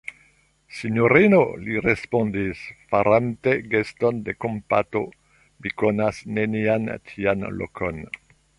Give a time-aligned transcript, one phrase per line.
[0.77, 2.63] Sinjorino, li respondis,
[2.93, 5.03] farante geston de kompato,
[5.63, 8.05] mi konas nenian tian lokon.